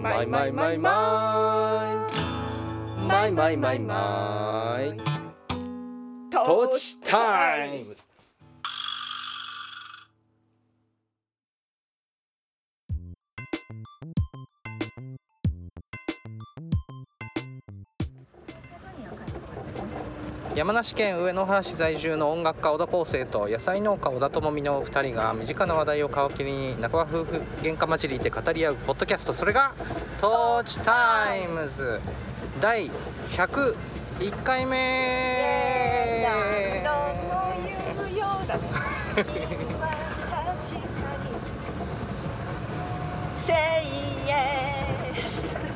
[0.00, 3.02] マイマイマイマイ。
[3.08, 4.96] マイマイマイマイ。
[6.30, 7.96] トーチタイム
[20.58, 29.72] 山梨県上野原市在住の音楽家小田康生と野菜農家小田智美の2人が身近な話題を皮切りに仲間夫婦喧嘩交じりで語り合うポッドキャストそれが
[30.20, 32.00] 「トーチタイムズ」
[32.60, 32.90] 第
[33.28, 33.76] 101
[34.42, 36.26] 回目。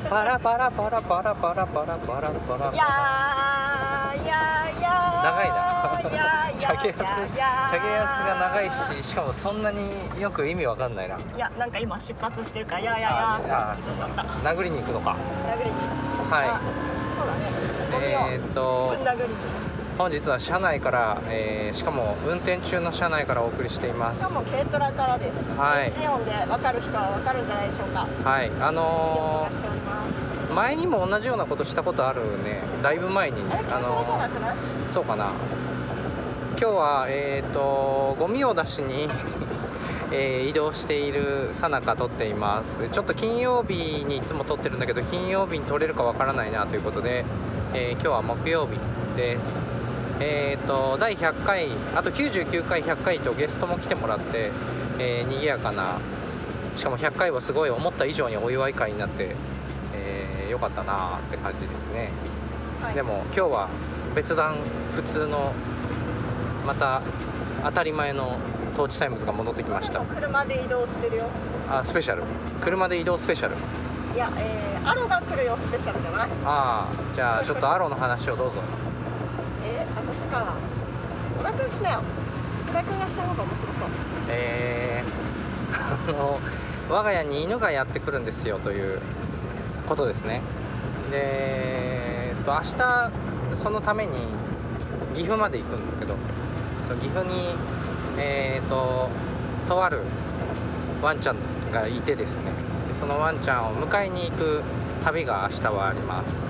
[0.09, 2.29] パラパラパラパラパラパラパラ。
[2.45, 2.73] パラ
[5.23, 5.53] 長いな。
[6.57, 6.97] チャゲヤス
[7.33, 7.45] チや。
[7.71, 9.89] ャゲヤスが長いししかもそんなに
[10.19, 11.17] よく意味わかんないな。
[11.17, 13.09] いやなんか今出発してるからいやいや
[13.47, 13.75] や。
[14.43, 15.15] 殴りに行くのか。
[15.47, 15.75] 殴りに
[16.31, 16.61] あは
[17.17, 17.33] そうだ
[17.99, 18.29] ね。
[18.29, 19.35] いえーっと殴りに
[19.97, 24.19] 本日は車内から、えーしかも運転中の車内からお送りしています。
[24.19, 25.59] しかも軽トラからです。
[25.59, 25.85] はい。
[25.85, 28.07] エンジン音で分かる人は分かるんじゃないでしょうか。
[28.23, 28.51] はい。
[28.59, 30.22] あのー
[30.53, 32.61] 前にも同じようなことしたことあるね。
[32.81, 33.41] だいぶ前に。
[33.51, 34.55] あれ軽トラじゃなくない？
[34.55, 35.31] ーそうかな。
[36.59, 39.09] 今日はえーっとゴミを出しに
[40.11, 42.87] えー移動しているさなか撮っています。
[42.89, 47.25] ちょっと金曜日にいつも撮ってるんだけど金曜日に撮れるかわからないなということで、
[47.73, 48.79] えー今日は木曜日
[49.17, 49.61] です。
[50.19, 54.51] えー、と第100回あと99回100回とゲストも来てもらって、
[54.99, 55.97] えー、賑やかな
[56.77, 59.35] しかも100回はすごい思った以上にお祝い会になって、
[60.53, 62.11] えーよかったなって感じですね、
[62.81, 62.93] はい。
[62.93, 63.69] でも今日は
[64.15, 64.57] 別段
[64.93, 65.51] 普通の
[66.65, 67.01] また
[67.63, 68.37] 当たり前の
[68.75, 70.01] トーチタイムズが戻ってきました。
[70.01, 71.25] 車で移動してるよ。
[71.69, 72.23] あスペシャル。
[72.61, 73.55] 車で移動スペシャル。
[74.15, 76.29] いやえー、アロが来るよスペシャルじゃない？
[76.45, 78.61] ああじゃあちょっとアロの話をどうぞ。
[79.65, 80.53] えー、私か。
[81.39, 82.01] 小田君しなよ。
[82.69, 83.87] 小田君がした方が面白そう。
[84.29, 86.39] えー、あの
[86.89, 88.99] 我が家に犬がやってくるんですよという
[89.93, 90.41] ことですね。
[91.11, 93.11] でえっと明日
[93.53, 94.17] そのために
[95.13, 96.15] 岐阜まで行くんだけど
[96.87, 97.53] その岐阜に
[98.17, 99.09] えっと
[99.67, 100.01] とある
[101.03, 101.37] ワンちゃん
[101.71, 102.51] がいてですね。
[102.87, 104.63] でそのワンちゃんを迎えに行く
[105.03, 106.49] 旅が明日はあります。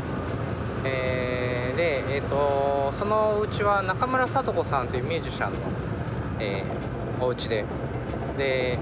[0.86, 5.58] えーでえっ、とそのお家は中村聡子さんというミュージシャンの、
[6.40, 7.66] えーお家で。
[8.38, 8.80] で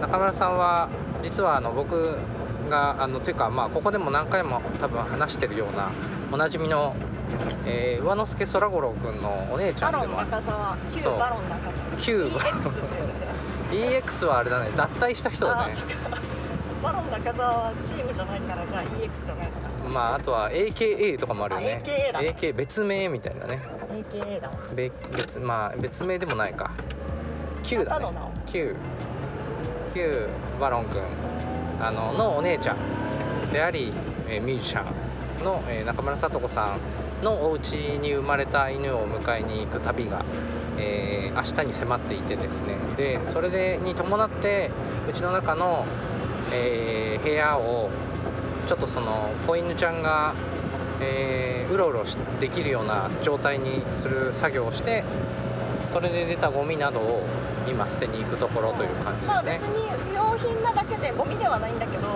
[0.00, 0.88] 中村さんは
[1.22, 2.16] 実はあの僕
[2.70, 5.90] があのというかまあここでも何回も多分話してるような
[6.32, 6.94] おなじみの、
[7.66, 10.76] えー上之助空五郎君のお姉ちゃバロンんでもバロン中澤
[11.98, 12.62] 旧だよね
[13.70, 15.74] EX はあれだね脱退した人だね。
[16.82, 21.82] バロン中澤はチームじゃないからじゃあ EX じゃないのかまああとは AKA とかもあるよね。
[21.84, 22.20] あ AKA だ。
[22.20, 23.60] AK 別名みたいなね。
[23.90, 26.70] AKA だ別まあ別名でもないか。
[27.62, 28.06] Q だね。
[28.46, 28.76] Q
[29.92, 30.28] Q
[30.60, 31.02] バロン君
[31.80, 32.76] あののお姉ちゃん
[33.52, 33.92] であり、
[34.28, 34.84] えーミュージシャ
[35.40, 36.76] ンの、えー中村聡子さ
[37.20, 40.24] んのお家に生まれた犬を迎えに行く旅が、
[40.78, 42.74] えー明日に迫っていてですね。
[42.96, 44.70] でそれでに伴って
[45.08, 45.84] うちの中の、
[46.52, 47.90] えー部屋を
[48.66, 50.34] ちょっとその子犬ちゃんが、
[51.00, 52.02] えーうろうろ
[52.40, 55.04] できるような状態にする作業をして
[55.80, 57.22] それで出たゴミなどを
[57.70, 59.68] 今捨てに行くところという感じまあですね。
[59.68, 62.08] 別に不要品なだけでゴミではないんだけど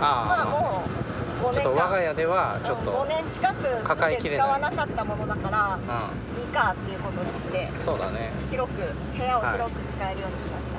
[0.00, 0.42] まあ。
[0.42, 1.12] あもう
[1.42, 8.32] 5ちょっと我が家ではちょっ5と、年近く抱えきれ使わなかったものだからういいかっていうことにしてん、そうだね。
[8.48, 8.76] 広く
[9.18, 10.78] 部屋を広く使えるようにしました、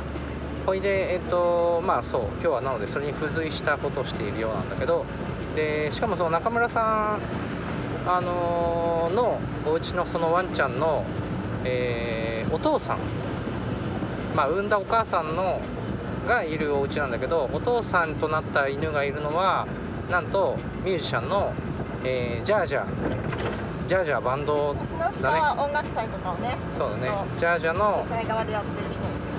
[0.65, 5.05] ほいでえっとまあそう今日はなのでそれに付随したことをしているようなんだけど
[5.53, 7.19] でしかもその中村さん
[8.07, 11.03] あのーのお家のそのワンちゃんの、
[11.65, 12.97] えーお父さん
[14.35, 15.59] まあ産んだお母さんの
[16.27, 19.67] がいるお家なんだけどお父さんとなった犬がいるのは
[20.09, 21.53] なんとミュージシャンの、
[22.03, 22.87] えージャージャー。
[23.85, 27.11] ジャージャーバンド私の下は音楽祭とかをねそうだね。
[27.37, 28.05] ジャージャーの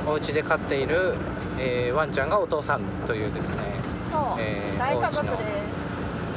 [0.06, 1.14] お家で飼っている、
[1.58, 3.56] えーワンちゃんがお父さんというですね
[4.12, 5.32] そう、えー大家族で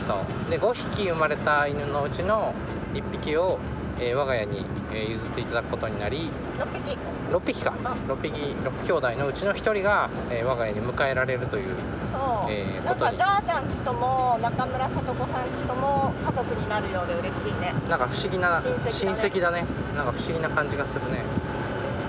[0.01, 0.07] す。
[0.07, 0.49] そう。
[0.49, 2.53] で5匹生まれた犬のうちの
[2.93, 3.59] 1匹を、
[3.99, 6.96] えー我が家に、えー譲っていただくことになり6匹
[7.31, 7.73] 6匹か。
[8.07, 11.75] 6匹6兄弟のうちの1人が、えー我が家に迎えられるという
[12.11, 17.73] そう、えーなんかジャージャンちとも中村聡子さんちとも家族になるようで嬉しいね。
[17.89, 19.61] なんか不思議な親戚だね。
[19.61, 19.67] ね。
[19.95, 21.23] なんか不思議な感じがするね。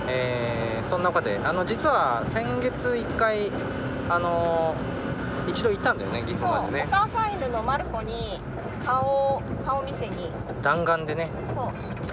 [0.08, 3.50] えーそんな中であの実は先月1回
[4.08, 4.74] あの
[5.46, 6.86] 一度行ったんだよね岐阜までね。
[6.88, 8.40] お母さん犬のマルコに
[8.86, 10.30] 顔を顔見せに。
[10.62, 11.28] 弾丸でね。
[11.54, 12.07] そう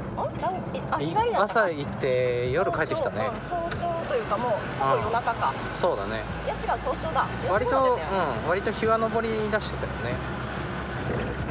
[0.92, 3.30] あい日帰りだった朝か行って夜帰ってきたね。
[3.42, 5.54] 早朝,、うん、早朝というかもうほぼ夜中か。
[5.70, 6.24] そうだね。
[6.46, 7.28] いや違う早朝だ。
[7.44, 8.00] 4時割と、
[8.44, 10.36] うん、割と日は昇り出してたよね。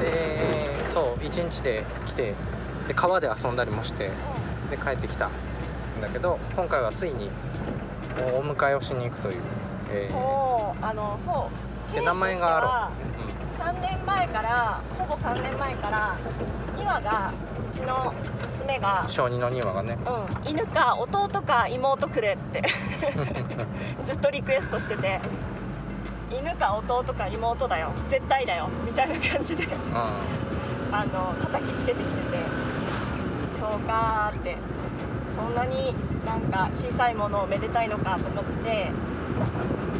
[0.01, 2.35] でそう一日で来て
[2.89, 4.11] で川で遊んだりもして
[4.71, 5.31] で帰ってきたん
[6.01, 7.31] だけど今回はついに
[8.19, 9.41] お迎えをしに行くという、
[9.91, 11.49] えうん、ーもうあのそ
[11.93, 11.95] う。
[11.95, 12.91] で名前があ
[13.59, 16.17] 3年前からほぼ3年前から
[16.77, 18.15] 2羽がうちの
[18.47, 19.99] 娘が小児の2羽がね。
[20.44, 22.62] うん、犬か弟か妹くれって
[24.05, 25.21] ずっとリクエストしてて
[26.31, 29.69] 犬か弟か妹だよ絶対だよみたいな感じでう
[30.93, 32.38] あの叩きつけてきてて
[33.59, 34.56] そうかーって
[35.35, 35.94] そんなに
[36.25, 38.71] なんか小さいものをめでたいのかと思って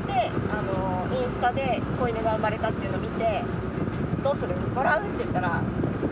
[0.07, 3.43] であのインスタで子犬が生まれたっていうのを見て
[4.23, 4.55] どうする？
[4.75, 5.01] もらう？
[5.01, 5.61] って言ったら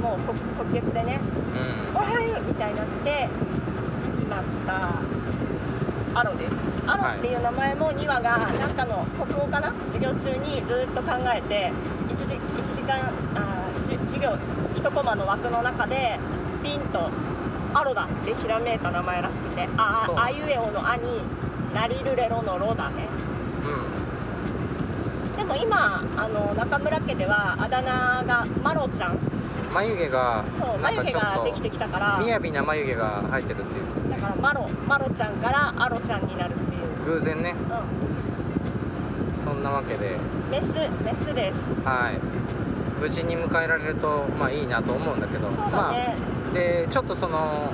[0.02, 1.94] もう即即決でねんうん。
[1.94, 3.28] もらえるみたいになって
[4.18, 6.52] 決まったアロです。
[6.86, 9.72] アロっていう名前も2羽がなんかの国語かな？
[9.86, 11.72] 授業中にずっと考えて
[12.10, 13.70] 1時 ,1 時間あ
[14.10, 14.36] 授業
[14.74, 16.18] 1コマの枠の中で
[16.62, 17.08] ピンと
[17.72, 21.22] アロだってひらめいた名前らしくてあああいうえおの「あ」に
[21.74, 23.06] ラリルレロの「ロ」だね。
[25.38, 29.18] でも今あの中村家ではあだ名がマロちゃん
[29.72, 32.20] 眉毛がそうなんか眉毛ができてきたから。
[32.24, 34.10] 雅な眉毛が生えてるっていう。
[34.10, 37.54] だからマロマロちゃんからアロちゃんになるっていう、偶然ね。
[39.38, 40.16] うそんなわけで。
[40.16, 40.66] ん、メス
[41.02, 41.56] メスです。
[41.84, 42.18] はい。
[43.00, 45.48] 無事に迎えられるとまあいいなと思うんだけど。
[45.48, 46.14] そうだまね、
[46.50, 47.72] あでちょっとその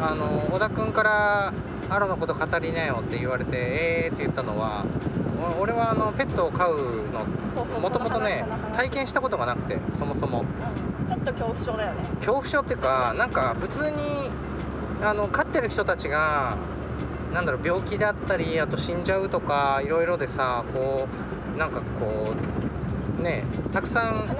[0.00, 1.52] あの小田君から
[1.90, 4.84] 「アロのこと語りなよ」って言われて「えー」って言ったのは
[5.58, 6.76] お俺はあのペットを飼う
[7.12, 10.40] のもともとね体験したことがなくてそもそも。
[10.40, 10.46] うん、
[11.10, 12.08] ペット恐怖症だよね。
[12.16, 13.96] 恐怖症っていうかなんか普通に
[15.02, 16.56] あの飼ってる人たちが
[17.32, 21.08] なんだろう病気だったりあと死んじゃうとかいろいろでさこ
[21.54, 22.34] うなんかこ
[23.18, 24.36] うねたくさん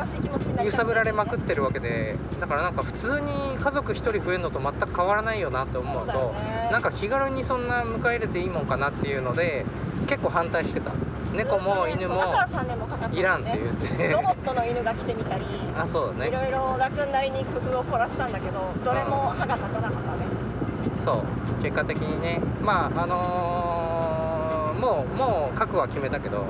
[0.64, 6.34] 揺さぶられまくっってるわけでだからなんか普通に家族1人増えるのと全く変わらないよなって思うと
[6.70, 9.64] なんか気軽にそんな迎え入れていいもんかなっていうので
[10.06, 10.92] 結構反対してた
[11.34, 14.08] 猫も犬もだから3年もかかったいらんって言って。
[14.10, 15.44] ロボットの犬が来てみたり。
[15.76, 16.28] あそうだね。
[16.28, 20.96] いろいろ小田君なりに工夫を凝らしたんだけどどれも歯が立たなかったね。
[20.96, 21.22] そ
[21.58, 21.62] う。
[21.62, 22.40] 結果的にね。
[22.62, 26.44] まああのーもうもう覚悟は決めたけど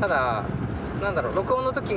[0.00, 0.44] ただ
[1.02, 1.94] なんだろう録音の時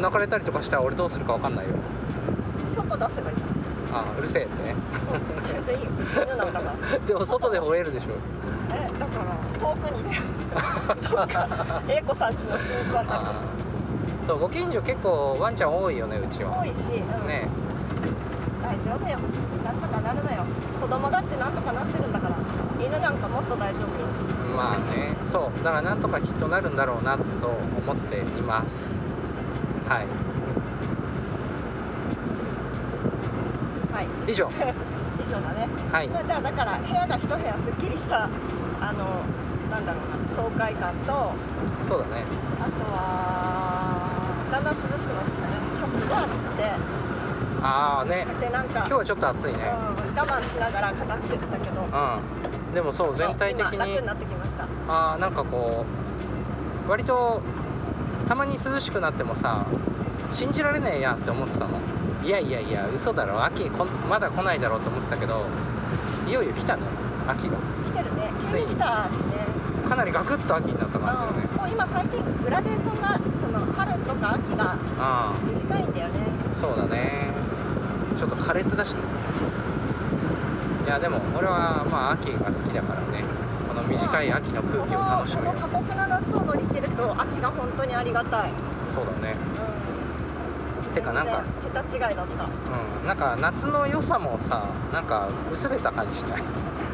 [0.00, 1.70] 泣かれたりとかしたら俺どうするか分かんないよ。
[1.74, 3.52] うん外出せばいいじゃん。
[3.94, 4.74] あうるせえってね。
[5.52, 5.90] 全然いいよ。
[6.26, 8.06] 犬なんだから でも外で吠えるでしょ。
[8.74, 9.24] えだから
[9.62, 10.20] 遠くにね
[11.10, 13.72] どっか英子さんちのスープあたりあー
[14.22, 16.62] そうご近所結構ワンちゃん多いよねうちは。
[16.62, 17.26] 多いし、うん。
[17.26, 17.48] ね。
[18.62, 19.18] 大丈夫よ。
[19.64, 20.44] なんとかなるのよ。
[20.80, 22.36] 子供だってなんとかなってるんだから。
[22.78, 24.06] 犬なんかもっと大丈夫よ。
[24.56, 25.16] まあね。
[25.24, 25.64] そう。
[25.64, 28.94] だからなんとかきっとなるんだろうなと思っています。
[29.88, 30.06] はい。
[33.92, 34.06] はい。
[34.30, 34.48] 以上。
[35.18, 36.08] 以上だね、はい。
[36.08, 38.28] まあ、じゃあだから部屋が一部屋すっきりした
[38.80, 39.21] あの
[39.72, 41.32] なんだろうな爽快感と
[41.82, 42.24] そうだね。
[42.60, 45.54] あとはだんだん涼しくなってきたね。
[45.78, 46.62] 今日すごい暑くて。
[47.62, 48.26] ああね。
[48.28, 49.52] 暑くてなんか今日はちょっと暑いね。
[49.52, 51.80] うん、我慢しながら片付けてたけど。
[51.80, 52.74] うん。
[52.74, 54.64] でもそう全体的に今楽になってきました。
[54.88, 55.86] あーなんかこ
[56.86, 57.40] う割と
[58.28, 59.66] たまに涼しくなってもさ
[60.30, 61.78] 信じられねえやって思ってたの。
[62.22, 63.42] いやいやいや嘘だろ。
[63.42, 65.44] 秋こんまだ来ないだろうと思ったけど
[66.28, 66.82] いよいよ来たね。
[67.26, 67.56] 秋が。
[67.86, 68.30] 来てるね。
[68.42, 69.08] ついに急に来た。
[69.10, 69.31] しね
[69.92, 71.48] かなりガクッと秋になった感じだね。
[71.52, 71.56] うん。
[71.58, 76.20] もう今最近グラデーションがその春とか秋があ短いんだよね。
[76.50, 77.28] あそうだね。
[78.16, 79.00] ちょっと苛烈だしね。
[80.86, 83.22] いやでも俺はまあ秋が好きだからね。
[83.68, 88.50] この短い秋の空気を楽しむよこの過酷な夏を乗り切ると秋が本当にありがたい、
[88.86, 89.36] そうだね。
[90.88, 92.44] うん、てかなんか桁違いだった。
[92.44, 93.06] うん。
[93.06, 96.42] なんか夏の良さもさなんか薄れた感じしない？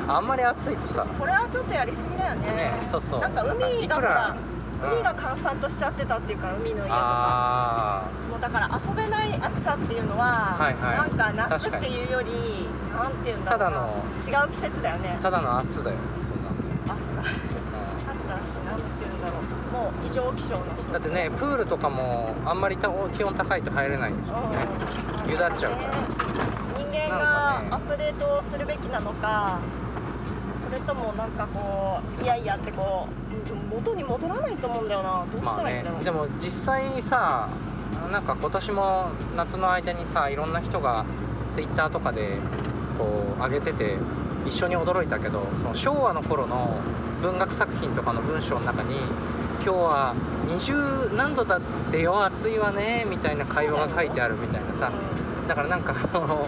[0.08, 1.04] あんまり暑いとさ。
[1.18, 2.48] これはちょっとやりすぎだよね。
[2.48, 3.20] ねそうそう。
[3.20, 4.36] なんか海が
[4.80, 6.94] 海が閑散としちゃってたっていうか海の家とか。
[6.94, 10.96] あもうだから遊べない暑さっていうのは、はいはい。
[10.96, 12.30] なんか夏っていうより
[12.96, 13.66] なんていうんだろうな。
[13.66, 15.16] ただの違う季節だよね。
[15.18, 17.22] ーただの暑だよそんな暑だ。
[17.22, 19.42] の、暑だしなんていうんだろう。
[19.72, 24.34] もう異常気象のうんだってねプールとかもあんまりた気温高いと入れないんでしょ。
[24.38, 24.64] うね。
[25.24, 25.92] うん湯だっちゃうから。
[26.78, 29.87] 人間がアップデートをするべきなのかそ
[30.78, 35.24] れれともなんかこういやいやってこううん元に戻らないと思うんだよな。
[35.32, 36.04] どうしまあたらいいんだろう、ね。
[36.04, 37.48] でも実際さ
[38.12, 39.06] なんか今年も
[39.36, 41.04] 夏の間にさいろんな人が
[41.50, 42.38] ツイッターとかで
[42.98, 43.04] こ
[43.36, 43.96] う上げてて
[44.46, 46.78] 一緒に驚いたけどその昭和の頃の
[47.22, 48.96] 文学作品とかの文章の中に
[49.64, 50.14] 「今日は
[50.46, 54.90] 20何度だってよ暑いわね」みたいな会話が書いてあるみたいなさ。
[55.48, 56.46] だからなんかあの、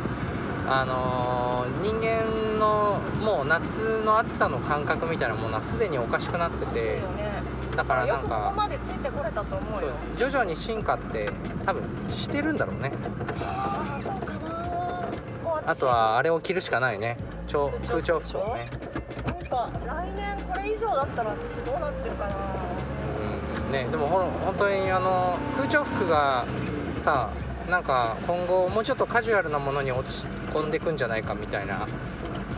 [0.71, 6.99] あのー人間のもう夏の暑さの感覚みたいなものはすでにおかしくなってて
[7.77, 11.29] だからなんかまでついてこれたと思うそうよ徐々に進化って
[11.65, 12.93] 多分してるんだろうね。
[15.67, 17.17] あとはあれを着るしかないね。
[17.47, 18.67] 超空調服をね。
[19.25, 22.37] なんか来年これ以上だったら私どうなってるかな
[23.67, 26.45] うんねでもほん本当にあの空調服が
[26.97, 27.31] さ
[27.71, 31.87] なんか今後もうちょっとカジュアルなものに落ち込んでいくんじゃないかみたいな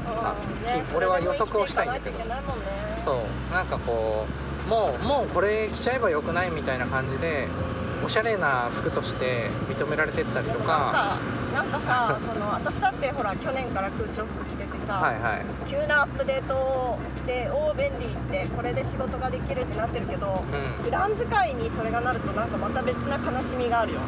[0.08, 0.66] さうん。
[0.66, 2.18] ねき俺は予測をしたいんだけど。
[2.18, 2.24] ね
[2.98, 3.54] そう。
[3.54, 4.26] なんかこ
[4.66, 7.48] うもうもうこれ着ちゃえばよくないみたいな感じで
[8.04, 11.18] おしゃれな服として認められてったりとか。
[11.52, 15.44] なんかさその私だってほら去年から空調服着ててさ、はいはい。
[15.68, 20.84] 急なアップデートでおお便利ってこれで仕事ができるってなってるけどうん。
[20.84, 24.00] 普段使いにそれがなるとなんかまた別な悲しみがあるよ。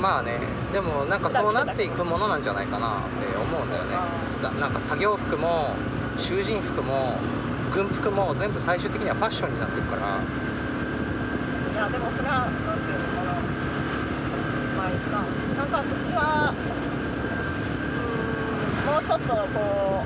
[0.00, 0.38] まあね。
[0.72, 3.96] でもなんかそうなっていくものなんじゃないかなって思うんだよね。
[4.24, 5.70] さなんか作業服も
[6.18, 7.16] 囚人服も
[7.72, 10.18] 軍服も全部最終的にはファッションになっていくから。
[11.72, 13.32] いやでもそれはなんていうのかな。
[14.76, 15.24] まあいいか。
[15.56, 16.54] なんか私は
[19.06, 20.04] ちょっとこ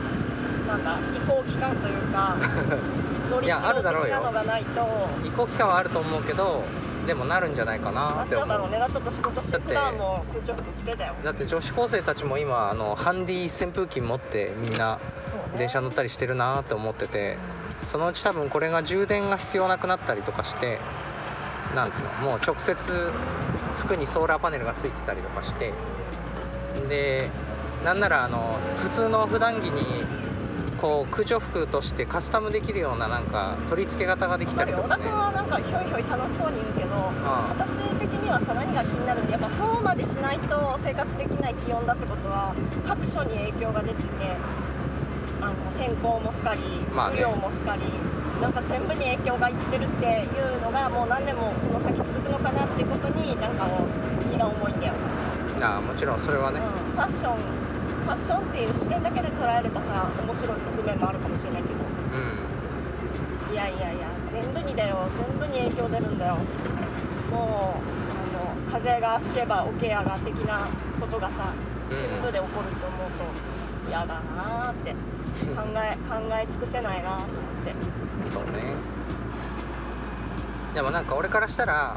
[0.65, 2.37] うなんだ移行期間というか
[3.31, 4.87] 乗りいやあるだろうのがないと。
[5.25, 6.63] 移行期間はあると思うけど
[7.07, 8.79] でもなるんじゃないかななって思っちゃうだろううね。
[8.79, 11.15] だったと仕事しても空調服着てたよ。
[11.23, 14.99] だって女子高生たちも今あのハンディ扇風機持ってみんな
[15.57, 17.39] 電車乗ったりしてるなって思ってて
[17.85, 20.81] そのうち多分これが充電が必要なくなったりとかして
[21.75, 23.13] なんていうのもう直接
[23.79, 25.73] 服にソーラーパネルがついてたりとかして
[26.89, 27.31] で
[27.85, 30.05] なんならあの普通の普段着に
[30.81, 35.05] こう空調服としてカスタムできるようななんか取り付け型ができたりとかね。
[35.05, 42.55] 小田君はなんかひょいひょい楽しそうに言うけどあ私的にはさ何が気になるんでやっぱそうまでしないと生活できない気温だってことは
[42.87, 44.09] 各所に影響が出てて
[45.41, 46.61] あの天候もしかり、
[46.95, 47.23] まあね。
[47.25, 47.83] 雨量もしかり
[48.41, 53.69] なんか全部に影響がいってるっていうのがもう何年もこの先続くのかなってことになんか
[54.31, 54.95] 気が重いんだよ、
[55.63, 56.61] ああもちろんそれはね。
[56.61, 57.66] うん、ファッション
[58.07, 61.75] ファッションっていう視点だけで捉えればさ面白い側面もあるかもしれないけど。
[62.15, 63.53] うん。
[63.53, 65.09] いやいやいや全部にだよ。
[65.19, 66.37] 全部に影響出るんだよ。
[67.33, 70.69] もうあの風が吹けばおケアが的な
[71.01, 71.53] ことがさ
[71.91, 74.93] うん全部で起こると思うと嫌だなーって。
[74.93, 77.27] 考え 考え尽くせないなと思っ
[78.25, 78.29] て。
[78.31, 78.75] そうね。
[80.75, 81.97] でもなんか俺からしたら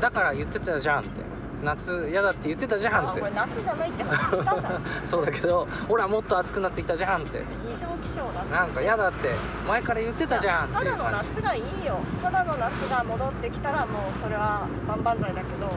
[0.00, 1.20] だから言ってたじゃんって
[1.62, 3.20] 夏嫌だって言ってたじゃんって。
[3.20, 4.82] あこれ夏じゃないって話したじゃん。
[5.06, 7.42] そうだけどほらもっと暑くなってきたじゃんって。
[7.64, 9.30] 異常気象だってなんか嫌だって。
[9.68, 11.98] 前から言ってたじゃんただの夏がいいよ。
[12.22, 13.86] ただの夏が戻ってきたらもう
[14.22, 15.68] それは万々歳だけど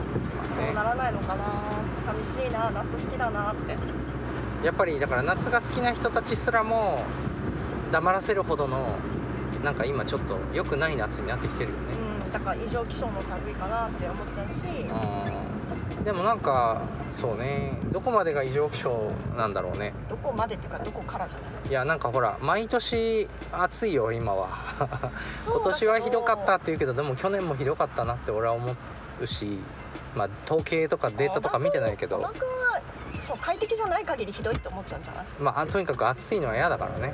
[0.56, 1.44] そうならないのかな。
[2.04, 3.76] 寂しいな夏好きだなって。
[4.64, 7.04] やっぱりだから夏が好きな人たちすらも
[7.92, 8.96] 黙らせるほどの
[9.62, 11.84] なんか今ちょっと良くない夏になってきてるよね。
[12.00, 13.12] うんだから異常気象の
[13.46, 14.64] 類かなって思っちゃうし。
[14.64, 15.55] うん
[16.06, 17.78] でもなんかそうね。
[17.90, 19.92] どこまでが異常気象なんだろうね。
[20.08, 21.68] どこまでっていうかどこからじゃない？
[21.68, 24.48] いやなんかほら毎年暑いよ今は。
[25.44, 28.72] 今年はひどかったって言うけどでも去年もひどかったなって俺は思
[29.20, 29.58] うし
[30.14, 32.24] まあ統計とかデータとか見てないけど。
[33.18, 37.12] そう快適じゃない限りひどいって思っちゃうんじゃない、まあとにかく暑いのは嫌だからね。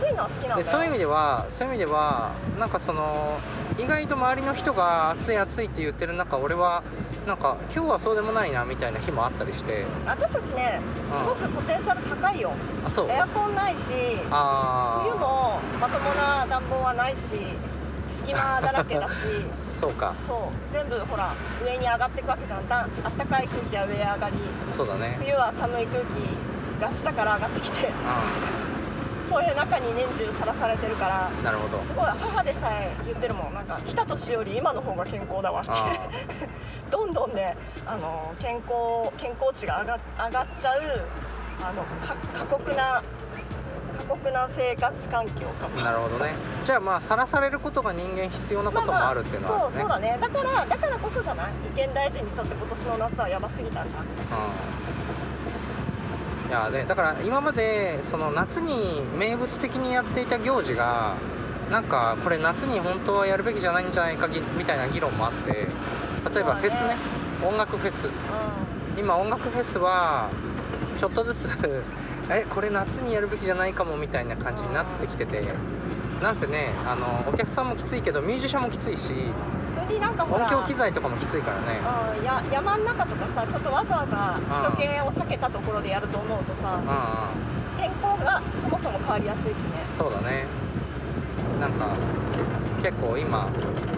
[0.00, 0.56] 暑いのは好きなんだよ。
[0.56, 3.38] でそういう意味ではそういう意味ではなんかその
[3.76, 6.82] 意外と周りの人が暑い暑いって言ってる中俺は
[7.26, 9.84] なんか今日はそうでもないなみたいな日もあったりして。
[10.06, 12.52] 私たちねすごくポテンシャル高いよ、
[12.86, 13.10] あそう。
[13.10, 13.92] エアコンないし
[14.30, 17.32] あ冬もまともな暖房はないし
[18.10, 19.14] 隙間だらけだし。
[19.50, 20.14] あ そうか。
[20.26, 20.72] そう。
[20.72, 21.32] 全部ほら
[21.64, 22.68] 上に上がっていくわけじゃん。
[22.68, 24.36] だあったかい空気は上へ上がり。
[24.70, 25.16] そうだね。
[25.18, 27.88] 冬は寒い空気が下から上がってきて。
[27.88, 27.90] う
[29.28, 31.82] そういう中に年中さらされてるからんなるほど。
[31.82, 33.54] すごい母でさえ言ってるもん。
[33.54, 35.70] なんか来た年より今の方が健康だわって。
[35.72, 35.96] あ
[36.90, 40.80] どんどんねあの健康健康値が上が上がっちゃう
[41.62, 43.02] あのか過酷な
[43.96, 45.80] 過酷な生活環境かも。
[45.80, 46.34] なるほどね。
[46.64, 50.18] じゃあまあさらされることが人間必要なこともあるっていうのはあるね、そうそうだね。
[50.20, 51.52] だからだからこそじゃない？
[51.74, 54.02] 意見大臣にとって今年の夏はやばすぎたんじゃん。
[54.02, 54.06] う
[56.48, 61.16] いやでだから今までその夏に名物的にやっていた行事が
[61.70, 65.66] なんかこれ夏に本当はやるべきじゃないんじゃないかぎみたいな議論もあって
[66.32, 66.96] 例えばフェスね。
[67.46, 68.08] 音楽フェス。
[68.96, 70.30] 今音楽フェスは
[70.98, 71.82] ちょっとずつ
[72.30, 75.42] えこれ夏にやるべきじゃないかもみたいな感じになってきてて。
[76.22, 79.12] なんせねあのお客さんもきついけどミュージシャンもきついし
[79.94, 80.44] になんかほら。
[80.44, 81.80] 音響機材とかもきついからね。
[82.18, 86.86] うんや山の中とかさちょっとわざわざ人気を避けたところでやると思うとさうんうん。
[87.78, 89.70] 天候がそもそも変わりやすいしね。
[89.90, 90.46] そうだね。
[91.60, 91.86] なんか
[92.82, 93.48] 結構今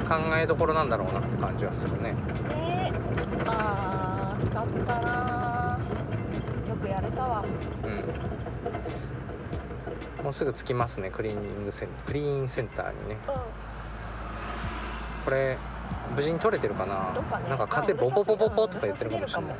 [0.08, 2.12] 考えどころなんだろうなって感じはするね。
[2.12, 2.92] ね
[3.46, 5.78] あー使ったな
[6.68, 7.44] よくやれたわ。
[7.84, 7.88] う
[10.22, 10.24] ん。
[10.24, 13.18] もうすぐ着きますねクリーニングセンクリーンセンターにね。
[13.28, 13.30] う
[15.24, 15.58] これ
[16.14, 17.12] 無事に取れてるかな？
[17.40, 17.48] ね。
[17.48, 19.56] なんか風うんボボボボボとか言ってるかもしれない、ん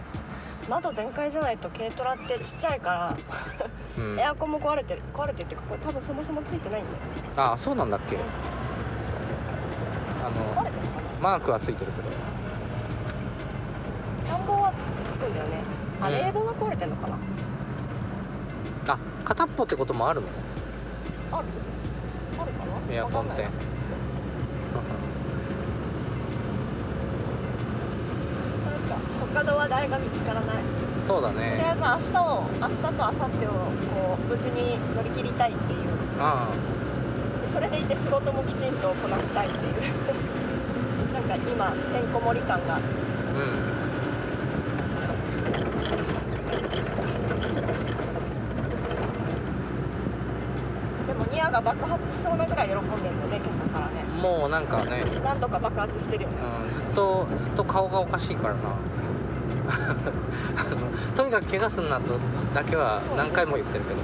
[0.69, 3.17] 窓全開じゃないと軽トラってちっちゃいから、
[3.97, 4.19] うん。
[4.19, 5.03] エ、アコンも壊れてる。
[5.15, 7.01] 壊れてるっていうかこれ多分そもそもついてないんだよね。
[7.37, 8.17] ああそうなんだっけ？
[10.25, 12.09] あの壊れてるのかマークはついてるけど。
[12.11, 12.17] な
[14.39, 14.77] 暖房はつ
[15.13, 15.63] つくんだよね。
[16.01, 16.15] あ、うん。
[16.15, 17.17] 冷房が壊れてんのかな？
[18.89, 20.29] あ片っぽってこともあるの？
[21.33, 21.49] ある？
[22.41, 22.95] あるかな？
[22.95, 23.49] エアコンって
[29.37, 30.57] わかんないなんか他の話題が見つからない。
[31.01, 35.81] そうだとりねあえず明日を明日と明後日をこう無事に乗り切りたいっていう。
[36.19, 36.49] あ
[37.43, 39.75] でそれでいて仕事もきちんとこなしたいっていう。
[41.13, 42.77] なんか今てんこ盛り感が。
[42.77, 43.77] あうん
[51.07, 54.03] でもニアが爆発しそうなぐらい喜んでるので今朝からね。
[54.21, 56.37] もうなんかね、何度か爆発してるよね。
[56.65, 58.61] うん、ずっとずっと顔がおかしいからな
[61.15, 62.19] とにかく怪我すんなと
[62.55, 64.01] だけは何回も言ってるけど。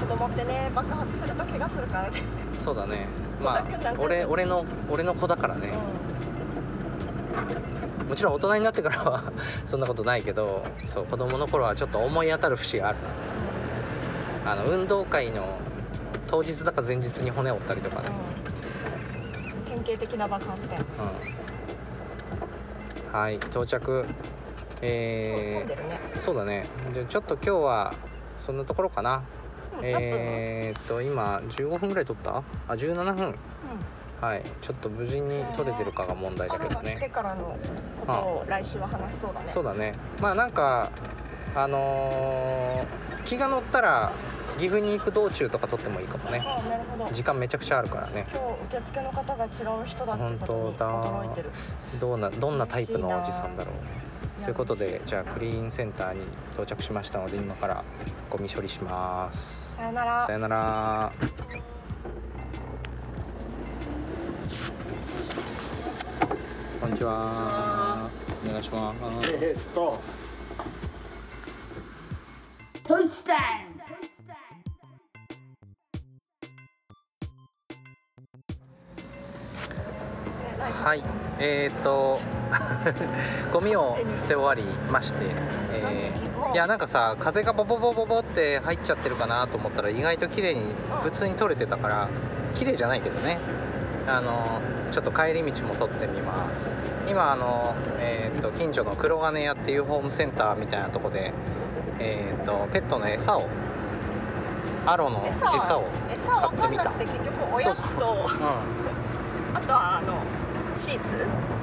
[0.00, 2.22] 子供ってね爆発すると怪我するからね、
[2.54, 3.06] そうだね。
[3.40, 3.64] まあ
[3.98, 5.72] 俺俺の俺の子だからね。
[8.08, 9.32] もちろん大人になってからは
[9.66, 12.98] そんなことないけどそう子供の頃はちょっと思い当たる節がある。
[14.46, 15.58] あの運動会の
[16.26, 18.08] 当日だか前日に骨折ったりとかね、
[19.66, 21.47] うん、典型的な爆発だようん、
[23.12, 24.06] はい到着。
[24.80, 26.66] え混んでるねー、そうだね。
[26.94, 27.94] じゃあちょっと今日は
[28.38, 29.22] そんなところかな。
[29.78, 32.36] うんえー、っと今15分ぐらい撮った？
[32.36, 33.26] あ17分？
[33.26, 33.34] うん。
[34.20, 37.56] はいちょっと無事に撮れてるかが問題だけど春が来てねからの
[38.00, 39.46] ことを来週は話しそうだね。
[39.48, 39.94] そうだね。
[40.20, 40.90] まあなんか
[41.54, 44.12] あのー気が乗ったら
[44.58, 46.42] 岐阜に行く道中とか撮ってもいいかもね。
[46.44, 47.12] あなるほど。
[47.12, 48.26] 時間めちゃくちゃあるからね。
[48.32, 49.50] 今日受付の方が違う
[49.86, 51.50] 人だってことに本当だ驚いてる
[52.00, 53.72] どんなどんなタイプのおじさんだろ
[54.40, 57.84] うということでじゃあクリーンセンターに到着しましたので今から
[58.28, 59.76] ゴミ処理します。
[59.76, 60.26] さよなら。
[60.26, 61.12] さよなら。
[66.80, 68.10] こんにちは。
[68.44, 69.34] お願いします。
[69.34, 70.00] えーっと。
[72.84, 73.67] Touchdown!
[80.88, 81.04] はい。
[81.38, 82.18] えー、っ と
[83.52, 85.20] ゴミを捨て終わりまして、
[85.72, 92.08] えーいやなんかさ風がボボボボボって入っちゃってるかなと思ったら意外と綺麗に普通に取れてたから
[92.54, 93.38] 綺麗じゃないけどね。
[94.06, 96.74] あのちょっと帰り道も取ってみます。
[97.06, 101.34] 今あの、えー、と近所の黒金屋っていうホームセンターみたいなとこで、
[101.98, 103.46] えー、とペットの餌を
[104.86, 107.98] アロの餌餌を餌わかんなくて結局おやつと。
[107.98, 108.18] そうう。
[109.54, 110.14] あとはあの
[110.78, 111.10] シーツ？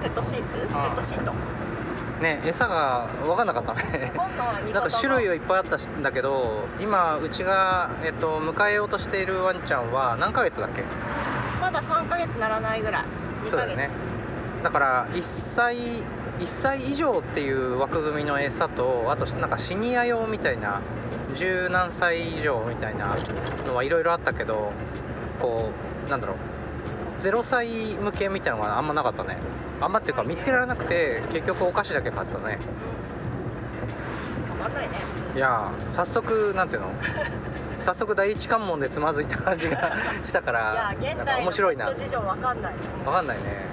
[0.04, 0.54] ペットシーツ？
[0.54, 1.32] ペットシート？
[1.32, 1.36] ん
[2.22, 4.12] ね餌が分かんなかったね。
[4.74, 10.84] なんか種類はいっぱいあったんだけど今うちが、えっと、迎えようとしているワンちゃんは何ヶ月だっけ？
[11.62, 13.04] まだ3ヶ月ならないぐらい。
[13.04, 13.10] 2ヶ
[13.44, 13.50] 月。
[13.52, 13.90] そうだよね。
[14.64, 16.04] だから1歳1
[16.46, 20.82] 歳以上っていう枠組みの餌とあとなんかシニア用みたいな
[21.36, 23.16] 十何歳以上みたいな
[23.68, 24.72] のはいろいろあったけど
[25.40, 25.70] こ
[26.08, 26.38] うなんだろう
[27.20, 29.38] 0歳向けみたいなのがあんまなかったね。
[29.82, 32.60] あんまっていうか見つけられなくて結局お菓子だけ買ったね。
[34.66, 34.90] いね。
[35.36, 36.88] いやー早速なんていうの？
[37.78, 41.94] 早速第一関門でつまずいた感じがしたかいやらなんか現代の面白いな。
[41.94, 42.74] 事情わかんない。
[43.04, 43.66] 分かんないね。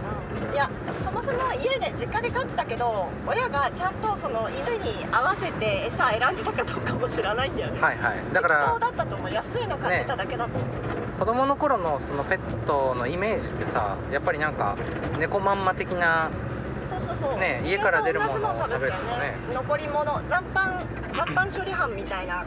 [0.52, 0.68] いや
[1.04, 7.80] そもそも家で実家で飼ってたけど親がちゃんとその犬に合わせて餌選んでたかどうかも知らないんだよね。
[7.80, 8.16] はいはい。
[8.32, 9.30] だか適当らだったと思う。
[9.30, 10.68] 安いの買ってただけだと思う、
[11.22, 14.76] 子供の頃のそのペットのイメージってさやっぱりなんか
[15.20, 16.32] 猫まんま的な
[16.90, 19.36] そうそうね家から出るものを食べるね。
[19.54, 22.44] 残り物残飯残飯処理班みたいな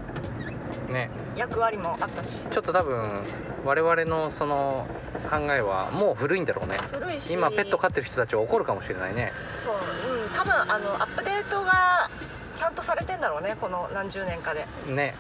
[0.90, 1.10] ね。
[1.38, 2.42] 役割もあったし。
[2.50, 3.24] ちょっと多分
[3.64, 4.86] 我々のその
[5.30, 6.78] 考えはもう古いんだろうね。
[6.92, 7.32] 古いし。
[7.32, 9.32] 今ペット飼ってる人たちは怒るかもしれないね。
[9.64, 9.76] そう。
[9.76, 10.30] うん。
[10.32, 12.10] 多分あのアップデートが
[12.58, 14.66] ちゃんとされてんだろうねこの何十年かで。
[14.88, 15.16] ね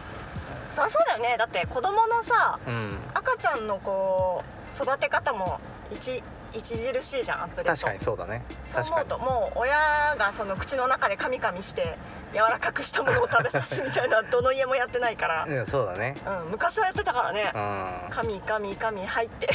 [0.75, 1.37] そりゃそうだよね。
[1.37, 2.97] だって子供のさうん。
[3.13, 5.59] 赤ちゃんのこう育て方も
[5.91, 6.21] 一
[6.53, 7.71] 著しいじゃんアップデート。
[7.71, 8.43] 確かにそうだね。
[8.65, 11.97] そう思うともう親がその口の中でカミカミして
[12.33, 16.15] 柔らかくしたものを食べさすみたいなどの家もやってないから、うんそうだね。
[16.45, 17.51] うん、昔はやってたからね。
[17.53, 19.49] うん、カミカミカミ入って。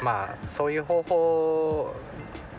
[0.00, 1.94] うん、まあそういう方法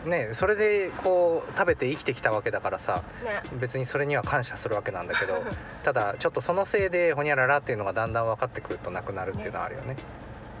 [0.04, 3.42] ねそれでこう食べて生きてきたわけだからさね。
[3.60, 5.42] 別にそれには感謝するわけなんだけど
[5.82, 9.96] ただちょっとそのせいでホニャララっていうのがだんだん分かってくるとなくなるっていうのはあるよね。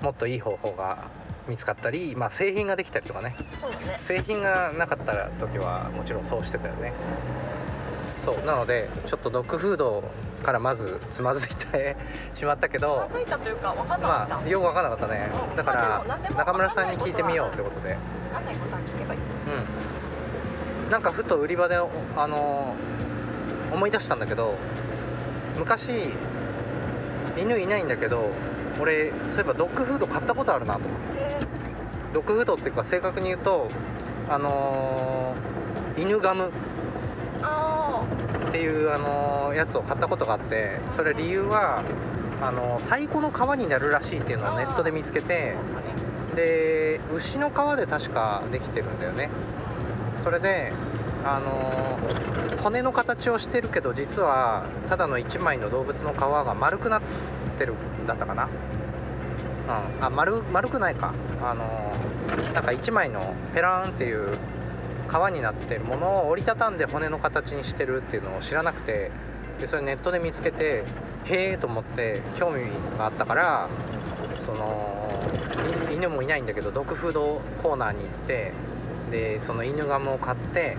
[0.00, 1.08] もっといい方法が
[1.46, 3.36] 見つかったり、まあ、製品ができたりとかね。
[3.86, 3.94] ね。
[3.98, 6.92] 製品がなかった時はもちろんそうしてたよね。
[8.16, 8.46] そう。
[8.46, 10.04] なのでちょっとドッグフード
[10.42, 11.96] からまずつまずいて
[12.32, 15.30] しまったけどまずいたというか分かんなかった、まあよく分かんなかったね。
[15.50, 17.96] うんだから中村さんに聞いてみようってことで。
[18.32, 20.90] 分かんないことは聞けばいいうん。
[20.90, 22.74] なんかふと売り場であの
[23.72, 24.54] 思い出したんだけど
[25.58, 26.12] 昔
[27.36, 28.30] 犬いないんだけど
[28.78, 31.40] 俺そういえばドッグフード買ったことあるなと思ってえ
[32.12, 33.68] ドッグフードっていうか正確に言うと
[34.28, 36.44] あのー犬ガム。
[36.44, 36.50] ー、
[37.42, 37.81] あ
[38.52, 41.82] っていう、あのーやつを買ったことがあってそれ理由は
[42.42, 45.54] あの太鼓の皮になるらしいっていうのをネットで見つけて
[46.32, 49.30] あで牛の皮で確かできてるんだよね。
[50.14, 50.72] それで
[51.24, 57.02] あのー骨の形をしてるけど実はただの1枚の動物の皮が丸くなっ
[57.58, 58.44] てるんだったかな。
[60.00, 60.04] うん。
[60.04, 61.12] あ丸丸くないか。
[61.42, 64.36] あのーなんか1枚のペラーンっていう
[65.12, 69.10] 皮になってるものを折りたたんで骨の形にしてるっていうのを知らなくて
[69.60, 70.84] でそれネットで見つけて
[71.26, 72.62] へえと思って興味
[72.98, 73.68] があったから
[74.38, 75.08] その
[75.94, 78.52] 犬もいないんだけどドッグフードコーナーに行って
[79.10, 80.76] でその犬ガムを買って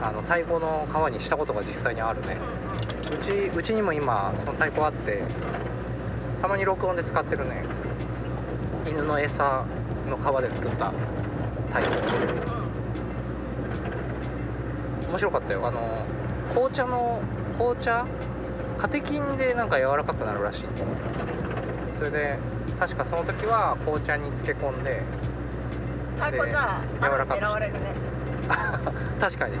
[0.00, 2.38] あの太鼓の皮にしたことが実際にあるね。
[3.12, 5.22] うちうちにも今その太鼓あって
[6.40, 7.64] たまに録音で使ってるね。
[8.86, 9.66] 犬の餌
[10.08, 10.92] の皮で作った
[11.68, 12.59] 太鼓
[15.10, 15.66] 面白かったよ。
[15.66, 16.06] あの
[16.50, 17.20] 紅茶の
[17.58, 18.06] 紅茶？
[18.78, 20.66] カテキンでなんか柔らかくなるらしい。
[21.96, 22.38] それで
[22.78, 25.02] 確かその時は紅茶に漬け込んで
[26.16, 27.44] 太鼓じゃあ柔らかくして。
[27.44, 27.80] 狙われるね。
[29.20, 29.58] 確かに。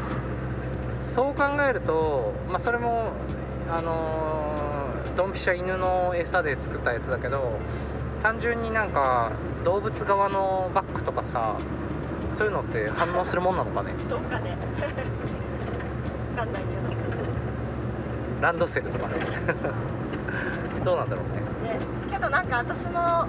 [0.98, 3.10] そう考えるとまあそれも
[3.70, 7.58] あのードンピシャ犬の餌で作ったやつだけど
[8.22, 9.32] 単純になんか
[9.64, 11.56] 動物側のバッグとかさ
[12.30, 13.92] そういうのって反応するもんなのかね？
[14.08, 14.56] どうかね。
[15.19, 15.19] 分
[16.40, 16.68] かんないけ
[18.40, 19.14] ランドセルとかね。
[20.82, 21.42] どうなんだろうね。
[21.62, 22.10] どね。
[22.10, 23.26] けどなんか私も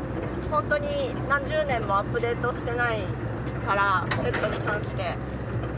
[0.50, 3.02] 本当に何十年もアップデートしてない
[3.66, 5.16] からペットに関して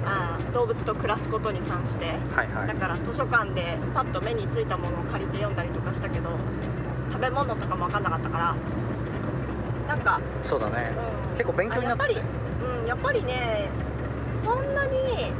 [0.05, 2.05] あー動物と暮らすことに関して。
[2.35, 2.67] はいはい。
[2.67, 6.29] だから図書館でパッと目についたものを借りて読んだりとかしたけど
[7.11, 8.55] 食べ物とかも分かんなかったから。
[9.87, 10.93] なんか、そうだね。
[11.31, 12.27] うん、結構勉強になったあやっぱり、
[12.81, 13.69] うん、やっぱりね
[14.43, 15.33] そんなに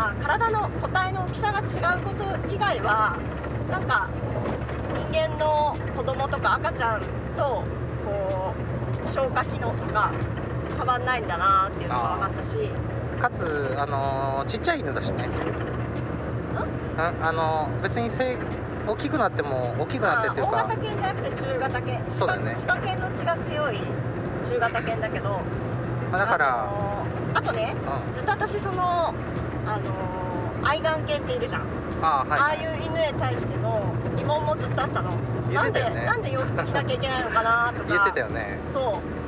[0.00, 1.62] あ体の個体の大きさが違
[1.98, 3.16] うこと以外は
[3.68, 4.08] なんか
[5.10, 7.02] 人間の子供とか赤ちゃん
[7.36, 7.64] と
[8.04, 8.54] こ
[9.04, 10.12] う消化機能とか
[10.76, 12.56] 変わんないんだなっていうのが分かったし。
[13.20, 15.28] かつあのーちっちゃい犬だしね。
[16.96, 18.36] ああのー別にせい
[18.86, 20.52] 大きくなっても大きくなってっていうか。
[20.52, 22.00] まあ大型犬じゃなくて中型犬。
[22.06, 22.54] そうだよね。
[22.54, 23.80] 歯科歯科犬の血が強い
[24.44, 25.40] 中型犬だけど。
[26.12, 27.74] まあだから、あのーあとね
[28.08, 28.14] うん。
[28.14, 29.12] ずっと私その
[29.74, 30.18] あのー
[30.60, 31.62] 愛玩犬っているじゃん、
[32.02, 33.80] あーはいああいう犬へ対しての
[34.16, 35.12] 疑問もずっとあったの。
[35.52, 37.88] なんでなんで洋服着なきゃいけないのかなとか。
[37.88, 38.58] 言ってたよね。
[38.72, 39.18] そう。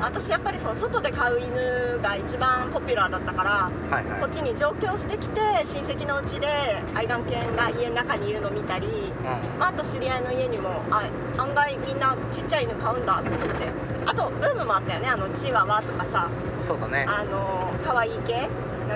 [0.00, 3.50] 私やっぱりその外で飼う犬が一番ポピュラーだったから
[3.90, 4.20] はいはい。
[4.20, 6.46] こっちに上京してきて親戚のうちで
[6.94, 9.58] 愛玩犬が家の中にいるの見たりうん。
[9.58, 11.04] まあ、あと知り合いの家にもあ
[11.36, 13.68] 案外みんなちっちゃい犬飼うんだって思って。
[14.06, 15.08] あとブームもあったよね。
[15.08, 16.28] あのチワワとかさ。
[16.62, 17.04] そうだね。
[17.08, 18.48] あの可愛い系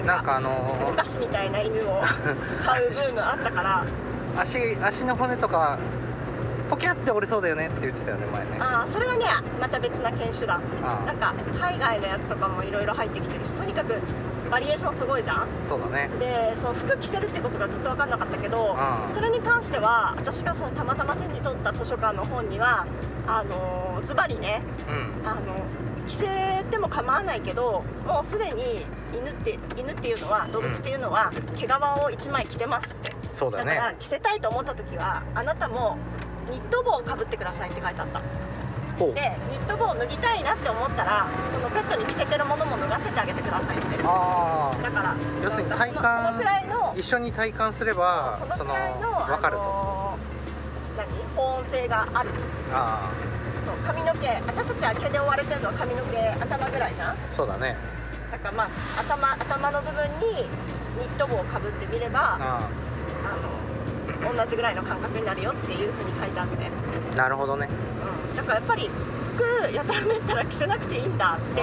[0.06, 0.50] なんかあの
[0.88, 2.02] お菓子みたいな犬を
[2.64, 3.84] 飼うブームあったから。
[4.36, 5.76] ー足足の骨とか
[6.70, 8.48] ポキャって折れそうだよねって言ってたよね前ね。
[8.60, 9.24] あーそれはね
[9.60, 10.60] また別な犬種だ。
[10.84, 13.94] あなんか海外のやつとかもいろいろ入ってきてるしとにかく
[14.50, 15.36] バリエーションすごいじゃん。
[15.38, 16.08] ーそうだね。
[16.20, 18.76] でその服着せるってことがずっと分かんなかったけど
[19.08, 22.86] うんそれに関しては私がそのたまたま手に取った図書館の本には
[23.26, 25.28] あのーズバリねうん。
[25.28, 25.40] あの
[26.06, 31.74] 着せても構わないけどもうすでに犬って犬っていうのは動物っていうのは毛皮を
[32.10, 33.12] 1枚着てますって。
[33.32, 33.74] そうだね。
[33.74, 35.96] だから着せたいと思った時はあなたも
[36.50, 38.20] ニット帽をかぶってくださいって書いてあった。
[39.00, 39.06] で
[39.48, 43.86] ニット帽を脱ぎたいなって思ったらそのペットに着せてるものも脱がせてあげてくださいって。
[44.04, 50.18] あだから要するに体感そのくらいのあ一緒に体感すればそそののくらいの分かると、あの
[50.98, 51.06] 何？
[51.34, 52.30] 保温性がある。
[52.74, 53.10] あ
[53.64, 54.28] そう髪の毛。
[54.46, 57.10] 私たちは毛で覆われてるのは髪の毛頭ぐらいじゃん？
[57.12, 57.76] あそうだね
[58.42, 60.48] だからまあ頭頭の部分に
[60.98, 62.68] ニット帽をかぶってみればああ。
[64.24, 66.56] の同じぐらいの感覚になるよっていうふうに書いてあって、
[67.14, 67.68] あなるほどね。
[68.30, 68.90] うん、だからやっぱり
[69.36, 71.62] 服やたらめったら着せなくていいんだって、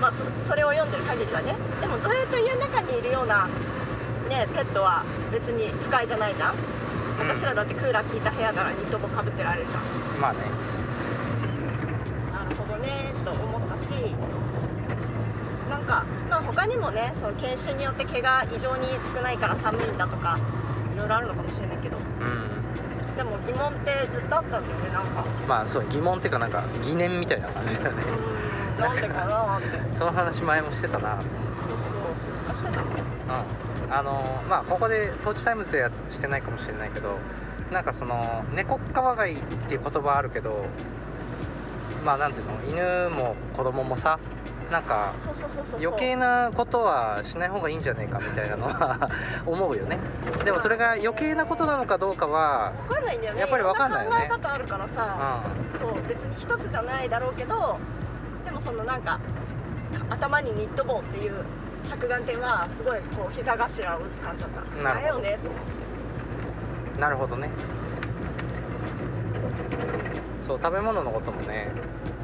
[0.00, 1.54] まあ、そそれを読んでる限りはね。
[1.80, 3.48] でもずっと家の中にいるような、
[4.28, 6.54] ね、ペットは別に不快じゃないじゃん。
[7.18, 9.82] 私らだってクーラー効いた部屋ならニット帽かぶってられるじゃん。
[10.20, 10.40] まあね
[12.32, 13.92] なるほどねと思ったし
[15.70, 20.38] なんか、まあ、他にもねその犬種によって毛が異常に少ないから寒いんだとか
[20.94, 21.98] いろいろあるのかもしれないけど。
[21.98, 23.16] うん。
[23.16, 25.24] でも疑問ってずっとあったんだよねなんか。
[25.46, 27.88] まあそう疑問っていうかなんか疑念みたいな感じだね。
[28.78, 29.66] うなんでかなって。
[29.92, 31.16] その話前もしてたな。
[31.16, 31.26] と思って
[32.50, 32.72] そうそう。
[32.72, 32.86] あしてたの
[33.84, 37.18] うん、あのまあここでトーチタイムズではしてないかもしれないけど
[37.72, 39.36] なんかその猫っかわがいっ
[39.68, 40.64] ていう言葉あるけど
[42.04, 42.52] まあなんていうの？
[42.70, 44.18] 犬も子供もさ
[44.70, 49.10] なんかそうそうそうそう余計なことはしない方がいいんじゃねえかみたいなのは
[49.46, 49.98] 思うよね。
[50.44, 53.40] でもそれが余計なことなのかどうかは分かんないんだよね。
[53.40, 54.16] やっぱり分かんないよね。
[54.16, 55.40] 考え方あるからさ、
[55.78, 57.78] そう別に一つじゃないだろうけど
[58.44, 59.20] でもそのなんか
[60.10, 61.32] 頭にニット帽っていう
[61.86, 64.82] 着眼点はすごいこう膝頭を打つ感じだった。
[64.82, 65.22] なるほど。
[65.22, 65.70] だよねと思って。
[65.80, 65.86] うん
[67.00, 67.50] なるほどね
[70.46, 71.68] そう食べ物のこともね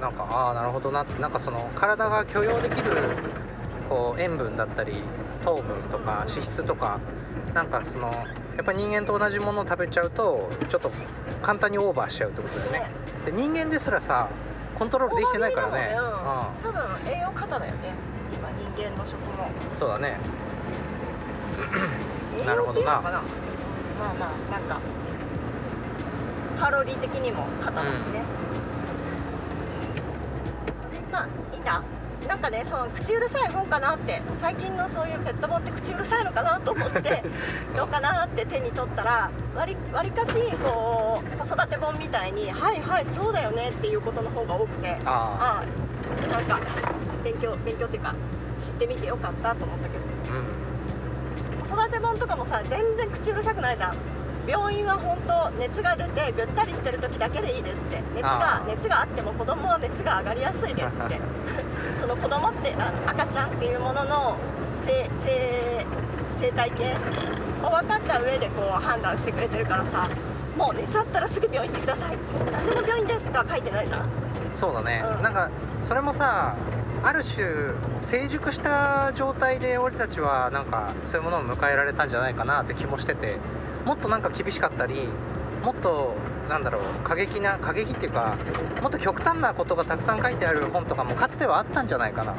[0.00, 2.92] なんかああなるほどなってなんかその体が許容できる
[3.88, 5.02] こう塩分だったり
[5.42, 7.00] 糖分とか脂質とか
[7.52, 8.08] なんかその
[8.56, 10.90] やっぱ人間と同じものを食べちゃうとちょっと
[11.42, 12.90] 簡単にオーバーしちゃうってことだよね。
[13.24, 14.28] で人間ですらさ
[14.78, 15.96] コントロールできてないからね。
[15.96, 16.04] うん。
[16.62, 17.94] 多分栄養過多だよね。
[18.32, 19.50] 今人間の食も。
[19.70, 20.16] うんそうだね。
[22.40, 22.86] 栄 なるほどな。
[22.92, 24.78] まあまあなんか
[26.58, 28.22] カロリー的にも過多だしね、
[31.10, 31.82] まあいいんだ
[32.28, 34.22] なんかねその口うるさい本かなって。
[34.40, 37.22] 最近のそういうペット本って口うるさいのかなと思って
[37.76, 40.32] どうかなって手に取ったらわりわりかし
[40.64, 44.98] こう子育て本みたいに「はいはいそうだよね」っていうことの方が多くて。
[45.04, 46.58] あああなんか
[47.22, 48.14] 勉強勉強っていうか
[48.58, 50.36] 知ってみてよかったと思ったけど。
[50.36, 51.68] あうん。
[51.68, 53.94] 子育て本とかもさ全然口うるさくないじゃん
[54.46, 58.02] 病院は本当熱が出てぐったりしてる時だけでいいですって。
[58.14, 61.20] 熱が熱があっても子供は熱が上がりやすいですって。
[62.00, 64.36] その子供ってあ赤ちゃんっていうものの
[64.84, 65.86] 生生
[66.32, 66.96] 生態系
[67.62, 70.08] を分かった上でこう判断してくれてるからさ
[70.56, 72.18] もう熱あったらすぐ病院行ってください。
[72.52, 74.08] 何でも病院ですとは書いてないじゃん。
[74.50, 75.22] そうだね、うん。
[75.22, 76.56] なんかそれもさ
[77.04, 77.46] ある種
[77.98, 83.38] 成熟した状態で俺たちはなんかそういうものを迎えられたんじゃないかなって気もしてて
[83.84, 85.08] もっとなんか厳しかったり
[85.62, 86.14] もっと
[86.48, 88.36] なんだろう過激な過激っていうか
[88.80, 92.34] もっと極端なことがたくさん書いてある本とかもかつてはあったんじゃないかな。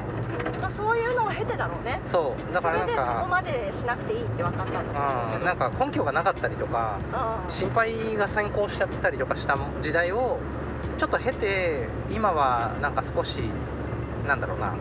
[0.62, 2.00] まあ、そういうのを経てだろうね。
[2.04, 2.54] そう。
[2.54, 5.46] だからなんそれでそこかまでしなくていいって分かったんだうん。
[5.46, 7.00] なんか根拠がなかったりとか
[7.46, 7.52] うん。
[7.52, 10.40] 心配が先行しちゃってたりとかした時代を
[10.98, 13.42] ちょっと経て今はなんか少し
[14.28, 14.76] なんだろうなう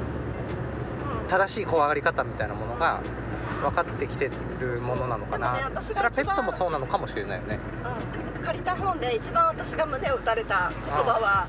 [1.25, 1.29] ん。
[1.29, 3.01] 正しい怖がり方みたいなものが
[3.63, 7.59] 分かってきてるものなのかな、ねそれはペットもそうなのかもしれないよね。
[8.39, 8.45] うん。
[8.45, 11.47] 借りた本で一番私が胸を打たれた言葉は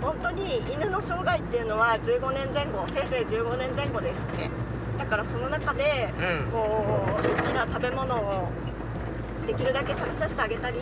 [0.00, 4.50] う 本当に犬の生涯っていうのは15年前後せいぜい15年前後ですって。
[4.98, 6.12] だからその中で
[6.52, 8.48] こう好きな食べ物を
[9.46, 10.78] できるだけ食べさせてあげたり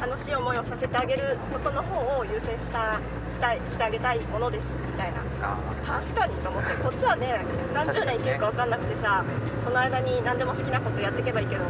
[0.00, 5.20] 楽しい思いをさせてあげることの方を優先したしたいしてあげたいものですみたいな。
[5.42, 7.40] あ確かにと思って こっちはね
[7.72, 9.24] 何十年生きるか分かんなくてさ、
[9.64, 11.62] その間に何でも好きなことやっていけばいいけど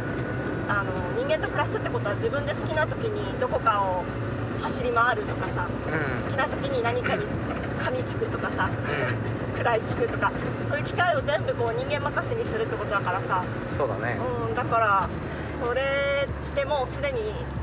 [0.67, 4.03] あの人間と暮らすってことは自分で好きな時にどこかを
[4.61, 6.23] 走り回るとかさーうん。
[6.23, 7.25] 好きな時に何かに
[7.79, 8.69] 噛みつくとかさ
[9.55, 10.31] 食らいつくとか
[10.67, 14.17] そういう機会を全部こう人間任せにするってことだからさ、うんそうだね。
[14.49, 15.09] うん、だから
[15.63, 17.19] それってもうすでに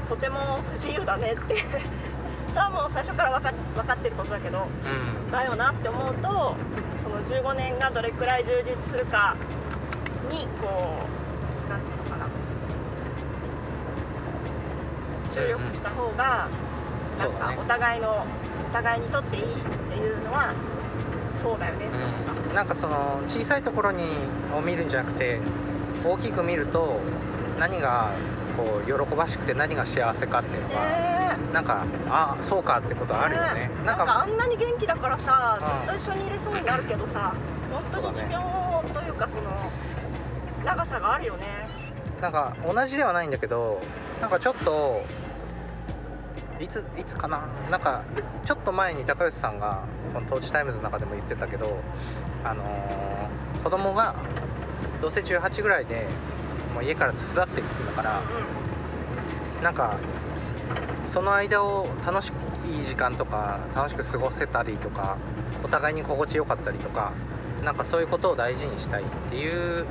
[0.08, 1.56] とても不自由だねって。
[2.48, 5.30] それはもう最初から分か分かってることだけどうん。
[5.30, 6.56] だよなって思うと
[7.02, 9.36] その15年がどれくらい充実するか
[10.30, 11.06] にこ
[11.66, 12.26] うなんていうのかな。
[15.30, 16.48] 注力した方が
[17.18, 18.26] なんかお互いの
[18.62, 20.52] お互いにとっていいっていうのは
[21.40, 21.86] そうだよね、
[22.48, 24.04] うん、なんかその小さいところに
[24.56, 25.38] を見るんじゃなくて
[26.04, 27.00] 大きく見ると
[27.58, 28.10] 何が
[28.56, 33.68] こう喜ばしくて何が幸せかっていうのがねなんかあそうかってことあるよね。
[33.68, 35.96] ねなんかなんかあんなに元気だからさうん。
[35.98, 37.34] ずっと一緒にいれそうになるけどさ
[37.70, 39.42] 本当に寿命というかその
[40.64, 41.46] 長さがあるよね。
[42.20, 43.80] なんか同じではないんだけど
[44.20, 45.02] なんかちょっと
[46.58, 47.46] いついつかな？
[47.70, 48.02] なんか
[48.44, 51.78] ちょっと前に高吉さんがこの「トーチタイムズ」の中でも言ってたけど
[52.44, 53.08] あのー
[53.62, 54.14] 子供が
[55.00, 56.06] どうせ18ぐらいで
[56.78, 58.22] もう家から巣立っていくんだから
[59.64, 59.96] なんか
[61.04, 62.34] その間を楽しく
[62.68, 65.16] いい時間とか楽しく過ごせたりとか
[65.64, 67.12] お互いに心地よかったりとか
[67.64, 69.86] なんかそういうことを大事にしたいっていう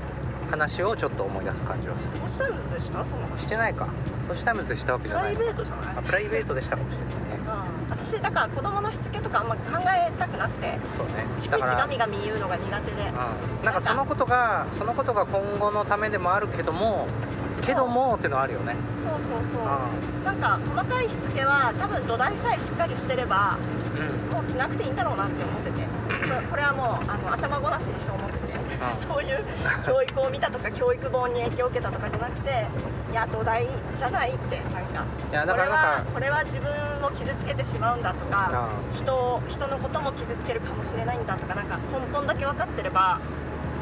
[0.49, 2.17] 話をちょっと思い出す感じはする。
[2.19, 3.03] トーチタイムズでした？
[3.03, 3.89] そのしてないか。
[4.29, 5.35] トーチタイムズでしたわけプじゃない。
[5.35, 5.95] ライベートじゃない？
[5.97, 7.19] あプライベートでしたかもしれないね。
[7.71, 11.25] うん私だから子供のしつけとかあんま考えたくなくてそうね。
[11.39, 13.01] 逐一だからガミガミ言うのが苦手で。
[13.59, 17.07] うん、なんかそのことがそのことが今後のためでもあるけども
[17.61, 18.75] けどもってのあるよね。
[19.03, 19.21] そうそう
[19.51, 20.21] そう。
[20.21, 23.57] うなんか細かいしつけは多分土台さえしっかりしてれば
[23.95, 25.87] ん、うん、もうしなくていいんだろうなって思ってて。
[26.49, 28.36] これはもうあの頭ごなしにそう思ってて
[29.07, 29.43] そういう
[29.85, 32.67] 教育を見たとか教育本に影響を受けたとかじゃなくて
[33.11, 36.69] いや土台じゃないってなんかいやだこれからなんかはこれは自分
[37.05, 43.19] を傷つけてしまうんだとかあ人を人のことも傷つけるかもしれないんだとかなんか根本だけ分かってれば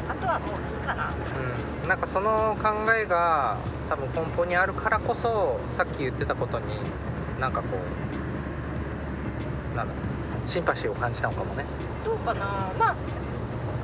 [0.08, 1.12] あとはもういいかな。
[1.82, 6.66] うん、なんかその考えが多分根本にあるからこそさっき言ってたことに
[7.40, 7.76] なんかこ
[9.72, 9.98] うなんだろ
[10.46, 11.64] うシンパシーを感じたのかもね。
[12.04, 12.72] どうかな。
[12.78, 12.96] まあ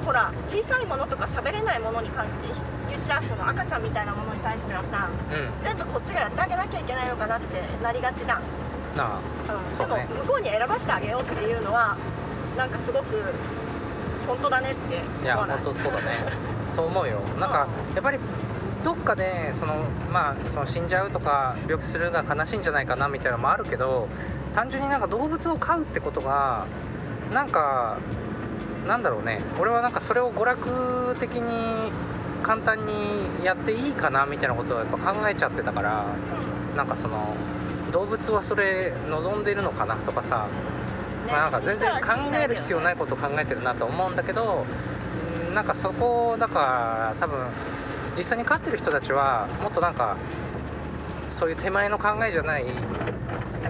[0.05, 2.49] ほら小さいものとか喋れないものに関して
[2.91, 5.63] 言っちゃうその赤ちゃんみたいなものに対してはさうん。
[5.63, 8.43] 全部こっちがやってあげなきゃいけないのかなってなりがちじゃん、
[8.97, 9.21] なあ
[9.71, 9.79] うん。
[9.79, 11.97] でも向こうに選ばせてあげようっていうのは
[12.57, 13.05] なんかすごく
[14.27, 16.19] 本当だねっていや本当そうだね。
[16.69, 17.21] そう思うよ。
[17.39, 18.19] なんかやっぱり
[18.83, 24.09] どっかでそのまあその死んじゃうとか病気するが悲しいんじゃないかなみたいなのもあるけど
[24.53, 26.67] 単純になんか動物を飼うってことが
[27.33, 27.99] なんか
[28.87, 29.41] なんだろうね。
[29.61, 31.93] 俺はなんかそれを娯楽的に
[32.43, 32.93] 簡単に
[33.45, 36.07] やっていいかなみたいなことをやっぱ考えちゃってたから
[36.77, 37.35] なんかその
[37.93, 40.49] 動物はそれ望んでるのかなとかさ
[41.27, 44.67] ねまあ、なんか全然考える必要ないいことを考えてるなと思うんだけど
[45.49, 47.47] うんなんかそこだから多分
[48.17, 50.17] 実際に飼ってる人たちはもっとなんか
[51.29, 52.65] そういう手前の考えじゃない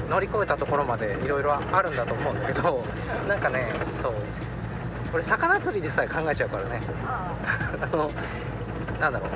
[0.09, 2.85] 乗り越えたところまでいろいろあるんだと思うんだけど
[3.29, 4.14] なんかねそう
[5.12, 6.81] 俺魚釣りでさえ考えちゃうからね。
[7.05, 8.11] あ の
[9.01, 9.31] なんだろう。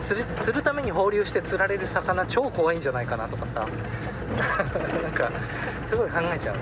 [0.00, 3.66] 釣る釣るために放流して釣られる魚超怖いんじゃないかなとかさ。
[5.02, 5.30] なんか
[5.84, 6.56] すごい考えちゃう。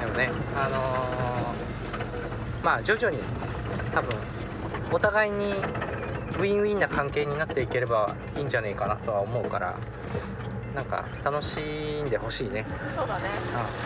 [0.00, 3.18] でもねあのーまあ徐々に
[3.92, 4.16] 多分
[4.92, 5.52] お互いに
[6.38, 9.76] ウィンウィンな関係になっていければいいんじゃねえかなとは思うから
[10.78, 12.64] なんか楽しんでほしいね、
[12.94, 13.24] そうだね。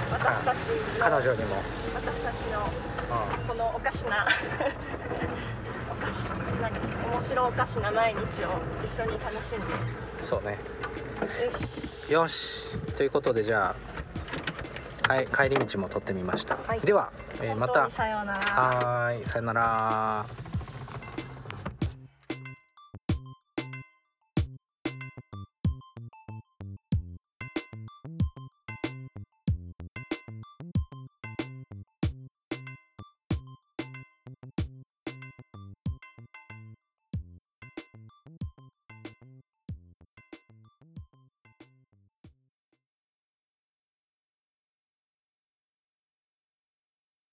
[0.08, 1.56] うん、私たちの彼女にも、
[1.94, 4.26] 私たちのうこのおかしな
[5.90, 6.24] おかし
[6.60, 6.78] 何
[7.10, 8.48] 面白おかしな毎日を
[8.84, 9.64] 一緒に楽しんで。
[9.64, 9.68] ん、
[10.20, 10.58] そうね。
[11.22, 12.12] よし。
[12.12, 12.78] よし。
[12.94, 13.74] ということでじゃ
[15.08, 16.80] あ帰帰り道も撮ってみました、はい。
[16.80, 17.88] では、えーまた。
[17.88, 18.38] さようなら。
[18.38, 19.26] はーい。
[19.26, 20.26] さよなら